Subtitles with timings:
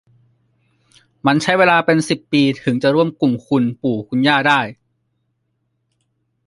[1.25, 4.59] มันใช้เวลาเป็นสิบปีถึงจะร่วมกลุ่มคุณปู่คุณย่าได้